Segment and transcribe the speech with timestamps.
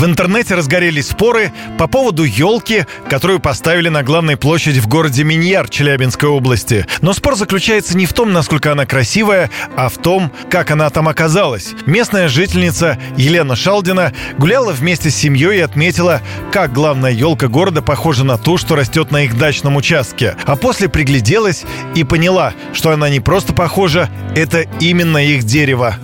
[0.00, 5.68] В интернете разгорелись споры по поводу елки, которую поставили на главной площади в городе Миньяр
[5.68, 6.86] Челябинской области.
[7.02, 11.06] Но спор заключается не в том, насколько она красивая, а в том, как она там
[11.06, 11.74] оказалась.
[11.84, 18.24] Местная жительница Елена Шалдина гуляла вместе с семьей и отметила, как главная елка города похожа
[18.24, 20.34] на ту, что растет на их дачном участке.
[20.46, 25.96] А после пригляделась и поняла, что она не просто похожа, это именно их дерево.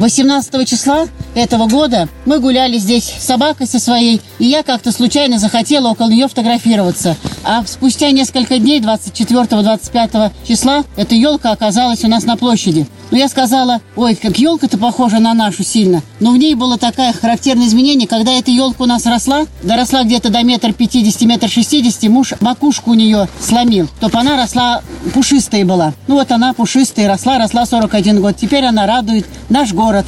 [0.00, 5.38] 18 числа этого года мы гуляли здесь с собакой со своей, и я как-то случайно
[5.38, 7.16] захотела около нее фотографироваться.
[7.44, 12.86] А спустя несколько дней, 24-25 числа, эта елка оказалась у нас на площади.
[13.10, 16.02] Но я сказала, ой, как елка-то похожа на нашу сильно.
[16.18, 20.30] Но в ней было такое характерное изменение, когда эта елка у нас росла, доросла где-то
[20.30, 24.80] до метр пятидесяти, метр шестидесяти, муж макушку у нее сломил, то она росла
[25.12, 25.92] пушистая была.
[26.08, 28.36] Ну вот она пушистая росла, росла 41 год.
[28.36, 30.06] Теперь она радует наш город город.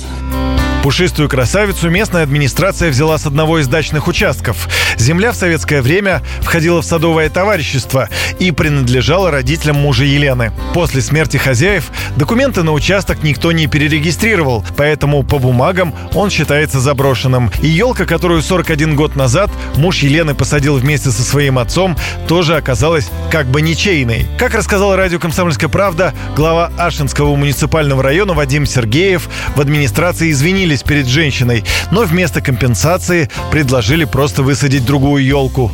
[0.85, 4.69] Пушистую красавицу местная администрация взяла с одного из дачных участков.
[4.99, 10.53] Земля в советское время входила в садовое товарищество и принадлежала родителям мужа Елены.
[10.75, 17.51] После смерти хозяев документы на участок никто не перерегистрировал, поэтому по бумагам он считается заброшенным.
[17.63, 21.97] И елка, которую 41 год назад муж Елены посадил вместе со своим отцом,
[22.29, 24.27] тоже оказалась как бы ничейной.
[24.39, 30.83] Как рассказал радио «Комсомольская правда», глава Ашинского муниципального района Вадим Сергеев в администрации извинились извинились
[30.83, 35.71] перед женщиной, но вместо компенсации предложили просто высадить другую елку.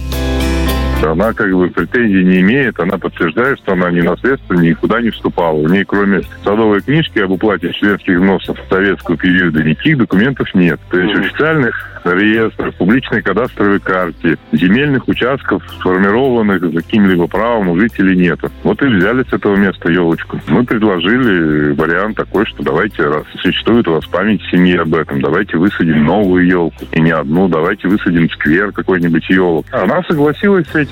[1.02, 5.56] Она как бы претензий не имеет, она подтверждает, что она ни наследство никуда не вступала.
[5.56, 10.78] У нее кроме садовой книжки об уплате членских взносов советского периода никаких документов нет.
[10.90, 18.16] То есть официальных реестров, публичной кадастровой карте, земельных участков, сформированных за каким-либо правом у жителей
[18.16, 18.40] нет.
[18.62, 20.40] Вот и взяли с этого места елочку.
[20.48, 25.56] Мы предложили вариант такой, что давайте, раз существует у вас память семьи об этом, давайте
[25.56, 26.84] высадим новую елку.
[26.92, 29.66] И не одну, давайте высадим сквер какой-нибудь елок.
[29.70, 30.89] Она согласилась с этим.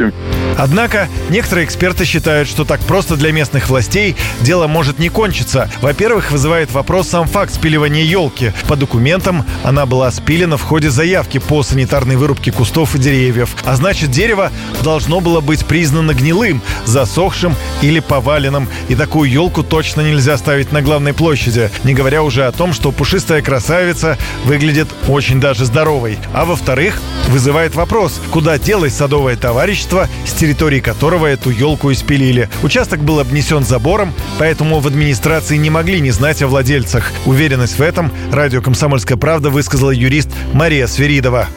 [0.57, 5.71] Однако некоторые эксперты считают, что так просто для местных властей дело может не кончиться.
[5.81, 8.53] Во-первых, вызывает вопрос сам факт спиливания елки.
[8.67, 13.55] По документам она была спилена в ходе заявки по санитарной вырубке кустов и деревьев.
[13.65, 14.51] А значит, дерево
[14.83, 18.69] должно было быть признано гнилым, засохшим или поваленным.
[18.89, 21.71] И такую елку точно нельзя ставить на главной площади.
[21.85, 26.19] Не говоря уже о том, что пушистая красавица выглядит очень даже здоровой.
[26.33, 29.88] А во-вторых, вызывает вопрос, куда делось садовое товарищество,
[30.27, 32.49] с территории которого эту елку испилили.
[32.63, 37.13] Участок был обнесен забором, поэтому в администрации не могли не знать о владельцах.
[37.27, 41.49] Уверенность в этом радио «Комсомольская правда» высказала юрист Мария Свиридова.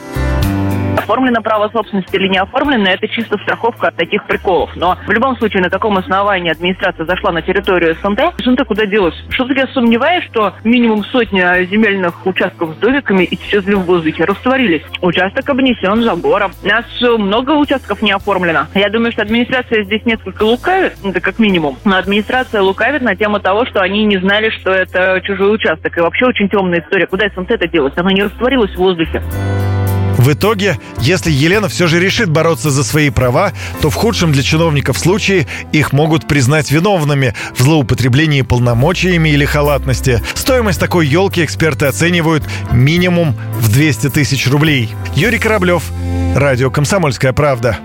[1.02, 4.70] Оформлено право собственности или не оформлено, это чисто страховка от таких приколов.
[4.76, 9.14] Но в любом случае, на каком основании администрация зашла на территорию СНТ, СНТ куда делась?
[9.30, 14.82] Что-то я сомневаюсь, что минимум сотня земельных участков с домиками исчезли в воздухе, растворились.
[15.00, 16.52] Участок обнесен забором.
[16.62, 16.84] У нас
[17.18, 18.66] много участков не оформлено.
[18.74, 21.78] Я думаю, что администрация здесь несколько лукавит, это как минимум.
[21.84, 25.96] Но администрация лукавит на тему того, что они не знали, что это чужой участок.
[25.96, 27.06] И вообще очень темная история.
[27.06, 27.92] Куда СНТ это делось?
[27.96, 29.22] Оно не растворилось в воздухе.
[30.22, 34.44] В итоге, если Елена все же решит бороться за свои права, то в худшем для
[34.44, 40.22] чиновников случае их могут признать виновными в злоупотреблении полномочиями или халатности.
[40.34, 44.90] Стоимость такой елки эксперты оценивают минимум в 200 тысяч рублей.
[45.16, 45.82] Юрий Кораблев,
[46.36, 47.78] Радио «Комсомольская правда».